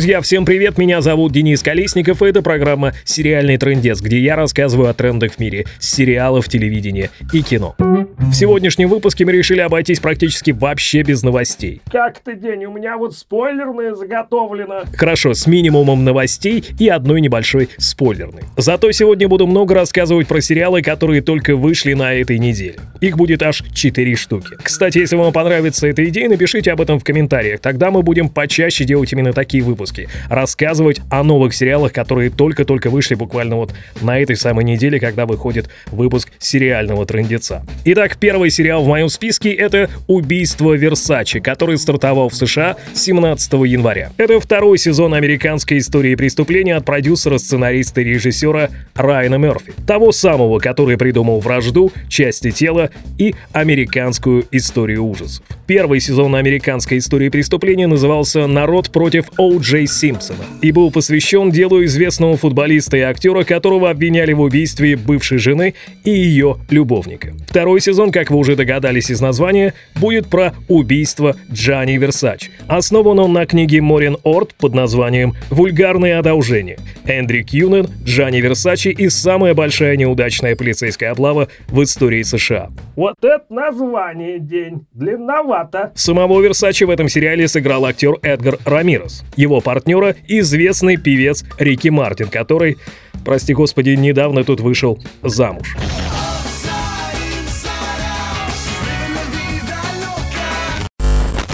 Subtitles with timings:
[0.00, 4.88] Друзья, всем привет, меня зовут Денис Колесников, и это программа «Сериальный трендец», где я рассказываю
[4.88, 7.74] о трендах в мире сериалов, телевидения и кино.
[7.76, 11.82] В сегодняшнем выпуске мы решили обойтись практически вообще без новостей.
[11.92, 12.64] Как ты, день?
[12.64, 14.84] У меня вот спойлерное заготовлено.
[14.96, 18.44] Хорошо, с минимумом новостей и одной небольшой спойлерной.
[18.56, 22.76] Зато сегодня буду много рассказывать про сериалы, которые только вышли на этой неделе.
[23.02, 24.56] Их будет аж 4 штуки.
[24.62, 27.60] Кстати, если вам понравится эта идея, напишите об этом в комментариях.
[27.60, 29.89] Тогда мы будем почаще делать именно такие выпуски.
[30.28, 35.68] Рассказывать о новых сериалах, которые только-только вышли буквально вот на этой самой неделе, когда выходит
[35.90, 37.64] выпуск сериального трендеца.
[37.84, 44.12] Итак, первый сериал в моем списке— это «Убийство Версачи», который стартовал в США 17 января.
[44.16, 49.72] Это второй сезон американской истории преступления от продюсера, сценариста и режиссера Райана Мерфи.
[49.86, 55.44] Того самого, который придумал «Вражду», «Части тела» и «Американскую историю ужасов».
[55.66, 59.58] Первый сезон американской истории преступления назывался «Народ против О.
[59.80, 65.38] Джей Симпсона» и был посвящен делу известного футболиста и актера, которого обвиняли в убийстве бывшей
[65.38, 67.32] жены и ее любовника.
[67.48, 72.50] Второй сезон как вы уже догадались из названия, будет про убийство Джани Версач.
[72.66, 76.78] Основан он на книге Морин Орт под названием «Вульгарные одолжения».
[77.06, 82.68] Эндрю Кьюнен, Джани Версачи и самая большая неудачная полицейская облава в истории США.
[82.96, 84.86] Вот это название день.
[84.92, 85.92] Длинновато.
[85.94, 89.24] Самого Версачи в этом сериале сыграл актер Эдгар Рамирес.
[89.36, 92.76] Его партнера— известный певец Рики Мартин, который,
[93.24, 95.76] прости господи, недавно тут вышел замуж.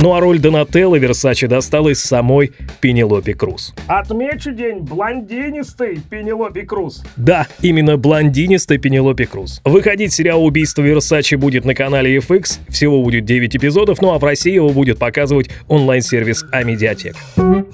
[0.01, 3.75] Ну а роль Донателло Версачи досталась самой Пенелопе Круз.
[3.87, 7.03] Отмечу день блондинистой Пенелопе Круз.
[7.17, 9.61] Да, именно блондинистой Пенелопе Круз.
[9.65, 14.25] Выходить сериал «Убийство Версачи» будет на канале FX, всего будет 9 эпизодов, ну а в
[14.25, 17.17] России его будет показывать онлайн-сервис Амедиатек.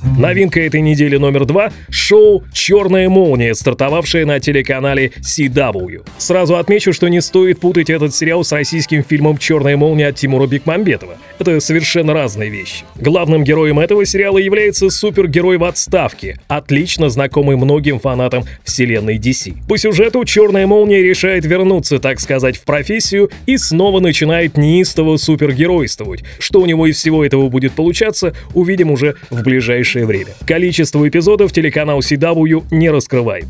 [0.03, 6.05] Новинка этой недели номер два— шоу «Черная молния», стартовавшее на телеканале CW.
[6.19, 10.49] Сразу отмечу, что не стоит путать этот сериал с российским фильмом «Черная молния» от Тимура
[10.49, 11.15] Бекмамбетова.
[11.43, 12.85] Это совершенно разные вещи.
[12.95, 19.55] Главным героем этого сериала является супергерой в отставке, отлично знакомый многим фанатам вселенной DC.
[19.67, 26.23] По сюжету Черная Молния решает вернуться, так сказать, в профессию и снова начинает неистово супергеройствовать.
[26.39, 30.35] Что у него из всего этого будет получаться, увидим уже в ближайшее время.
[30.47, 33.47] Количество эпизодов телеканал CW не раскрывает.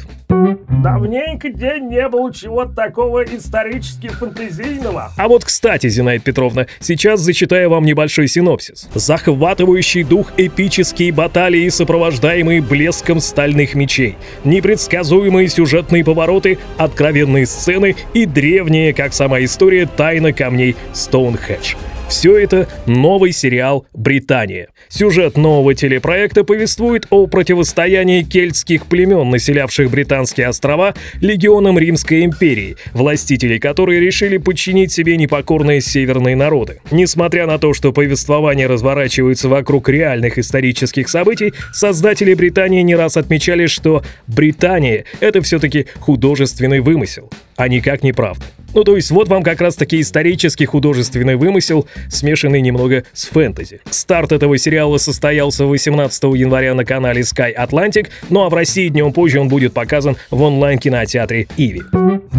[0.83, 5.13] Давненько день не было чего-то такого исторически фантазийного.
[5.17, 8.89] А вот, кстати, Зинаида Петровна, сейчас зачитаю вам небольшой синопсис.
[8.93, 18.93] Захватывающий дух эпические баталии, сопровождаемые блеском стальных мечей, непредсказуемые сюжетные повороты, откровенные сцены и древние,
[18.93, 21.75] как сама история, тайна камней Стоунхедж.
[22.13, 24.69] Все это новый сериал «Британия».
[24.91, 33.59] Сюжет нового телепроекта повествует о противостоянии кельтских племен, населявших британские острова, легионам Римской империи, властителей
[33.59, 36.81] которые решили подчинить себе непокорные северные народы.
[36.91, 43.65] Несмотря на то, что повествование разворачивается вокруг реальных исторических событий, создатели Британии не раз отмечали,
[43.65, 48.45] что Британия— это все-таки художественный вымысел, а никак не правда.
[48.75, 53.81] Ну, то есть вот вам как раз-таки исторический художественный вымысел, смешанный немного с фэнтези.
[53.91, 59.13] Старт этого сериала состоялся 18 января на канале Sky Atlantic, ну а в России днем
[59.13, 61.83] позже он будет показан в онлайн-кинотеатре Иви.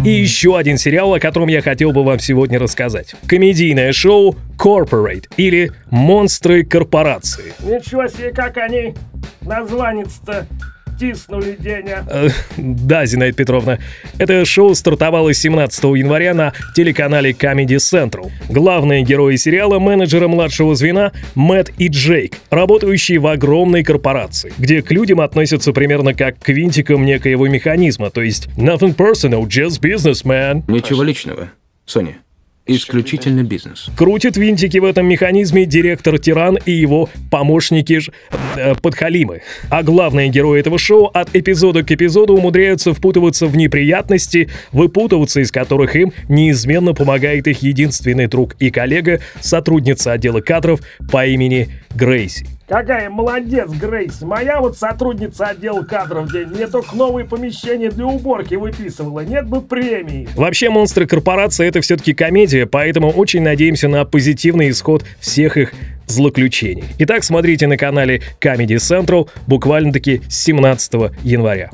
[0.04, 3.14] И еще один сериал, о котором я хотел бы вам сегодня рассказать.
[3.26, 7.54] Комедийное шоу Corporate или Монстры корпорации.
[7.60, 8.94] Ничего себе, как они
[9.42, 10.46] названец-то
[10.94, 12.04] втиснули, Деня.
[12.08, 13.78] Э, да, Зинаида Петровна.
[14.18, 18.30] Это шоу стартовало 17 января на телеканале Comedy Central.
[18.48, 24.90] Главные герои сериала— менеджеры младшего звена Мэтт и Джейк, работающие в огромной корпорации, где к
[24.90, 30.62] людям относятся примерно как к винтикам некоего механизма, то есть nothing personal, just business, man.
[30.68, 31.50] Ничего личного,
[31.84, 32.18] Соня.
[32.66, 33.90] Исключительно бизнес.
[33.94, 38.10] Крутит винтики в этом механизме директор Тиран и его помощники ж,
[38.56, 39.42] э, подхалимы.
[39.68, 45.52] А главные герои этого шоу от эпизода к эпизоду умудряются впутываться в неприятности, выпутываться из
[45.52, 50.80] которых им неизменно помогает их единственный друг и коллега, сотрудница отдела кадров
[51.12, 52.46] по имени Грейси.
[52.66, 54.22] Какая молодец, Грейс.
[54.22, 59.20] Моя вот сотрудница отдела кадров день мне только новые помещения для уборки выписывала.
[59.20, 60.28] Нет бы премии.
[60.34, 65.74] Вообще, монстры корпорации это все-таки комедия, поэтому очень надеемся на позитивный исход всех их
[66.06, 66.84] злоключений.
[67.00, 71.70] Итак, смотрите на канале Comedy Central буквально-таки с 17 января.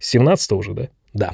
[0.00, 0.88] 17 уже, да?
[1.12, 1.30] Да.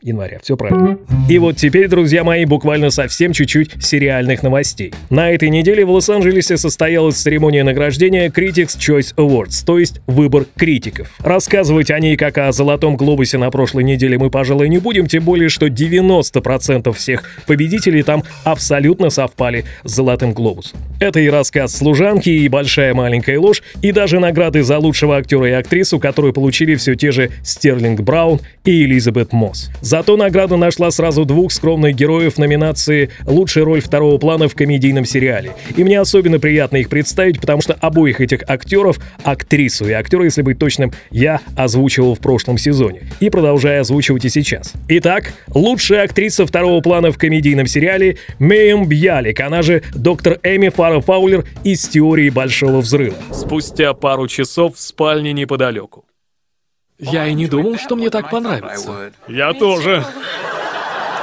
[0.00, 0.98] Января, все правильно.
[1.28, 4.92] И вот теперь, друзья мои, буквально совсем чуть-чуть сериальных новостей.
[5.10, 11.10] На этой неделе в Лос-Анджелесе состоялась церемония награждения Critics Choice Awards, то есть выбор критиков.
[11.18, 15.24] Рассказывать о ней как о Золотом Глобусе на прошлой неделе мы, пожалуй, не будем, тем
[15.24, 20.78] более, что 90% всех победителей там абсолютно совпали с Золотым Глобусом.
[21.00, 25.52] Это и рассказ «Служанки», и «Большая маленькая ложь», и даже награды за лучшего актера и
[25.52, 29.70] актрису, которые получили все те же Стерлинг Браун и Элизабет Мосс.
[29.88, 35.52] Зато награда нашла сразу двух скромных героев номинации «Лучшая роль второго плана в комедийном сериале».
[35.78, 40.42] И мне особенно приятно их представить, потому что обоих этих актеров, актрису и актера, если
[40.42, 43.04] быть точным, я озвучивал в прошлом сезоне.
[43.20, 44.74] И продолжаю озвучивать и сейчас.
[44.88, 51.00] Итак, лучшая актриса второго плана в комедийном сериале Мэйм Бьялик, она же доктор Эми Фара
[51.00, 53.16] Фаулер из «Теории Большого Взрыва».
[53.32, 56.04] Спустя пару часов в спальне неподалеку.
[56.98, 59.12] Я и не думал, что мне так понравится.
[59.28, 60.04] Я тоже.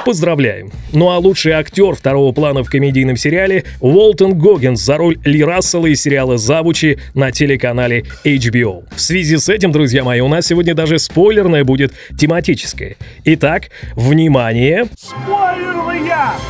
[0.06, 0.70] Поздравляем.
[0.92, 5.86] Ну а лучший актер второго плана в комедийном сериале Уолтон Гоггинс за роль Ли Рассела
[5.86, 8.84] из сериала «Завучи» на телеканале HBO.
[8.94, 12.96] В связи с этим, друзья мои, у нас сегодня даже спойлерное будет тематическое.
[13.24, 14.86] Итак, внимание!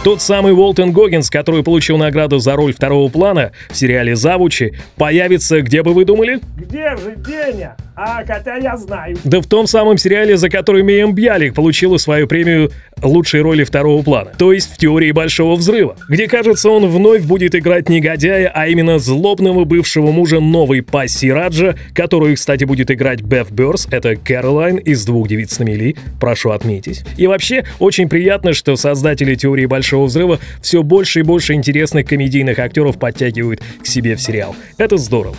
[0.04, 5.62] Тот самый Уолтон Гоггинс, который получил награду за роль второго плана в сериале «Завучи», появится,
[5.62, 6.40] где бы вы думали?
[6.56, 7.74] Где же Деня?
[7.96, 9.16] А, хотя я знаю.
[9.24, 12.70] Да в том самом сериале, за который Маим Бялик получила свою премию
[13.02, 14.32] лучшей роли второго плана.
[14.36, 18.98] То есть в «Теории Большого Взрыва», где, кажется, он вновь будет играть негодяя, а именно
[18.98, 25.04] злобного бывшего мужа новой пассии Раджа, которую, кстати, будет играть Беф Бёрс, это Кэролайн из
[25.06, 27.02] «Двух девиц на мели», прошу отметить.
[27.16, 32.58] И вообще, очень приятно, что создатели «Теории Большого Взрыва» все больше и больше интересных комедийных
[32.58, 34.54] актеров подтягивают к себе в сериал.
[34.76, 35.36] Это здорово.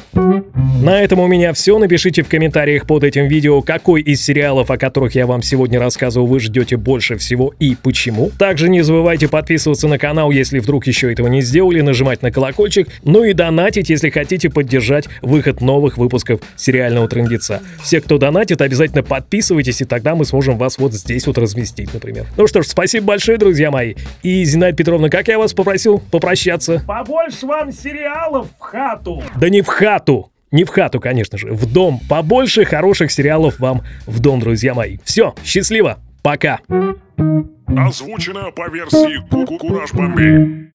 [0.81, 1.77] На этом у меня все.
[1.77, 6.27] Напишите в комментариях под этим видео, какой из сериалов, о которых я вам сегодня рассказывал,
[6.27, 8.31] вы ждете больше всего и почему.
[8.39, 12.88] Также не забывайте подписываться на канал, если вдруг еще этого не сделали, нажимать на колокольчик,
[13.04, 17.62] ну и донатить, если хотите поддержать выход новых выпусков сериального трендеца.
[17.81, 22.25] Все, кто донатит, обязательно подписывайтесь, и тогда мы сможем вас вот здесь вот разместить, например.
[22.38, 23.95] Ну что ж, спасибо большое, друзья мои.
[24.24, 26.81] И, Зинаида Петровна, как я вас попросил попрощаться?
[26.88, 29.21] Побольше вам сериалов в хату.
[29.36, 30.31] Да не в хату!
[30.52, 32.00] Не в хату, конечно же, в дом.
[32.10, 34.98] Побольше хороших сериалов вам в дом, друзья мои.
[35.04, 36.60] Все, счастливо, пока.
[37.68, 40.72] Озвучено по версии Кураж Бомбей.